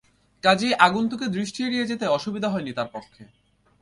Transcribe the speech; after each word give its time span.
কাজেই 0.43 0.73
আগন্তুকের 0.79 1.29
দৃষ্টি 1.29 1.59
এড়িয়ে 1.63 1.85
যেতে 1.85 2.05
অসুবিধা 2.07 2.47
হয়নি 2.49 2.71
তাঁর 2.73 2.89
পক্ষে। 2.91 3.23